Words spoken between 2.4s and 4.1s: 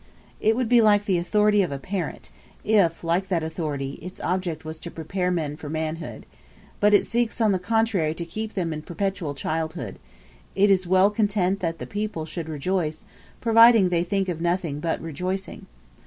if, like that authority,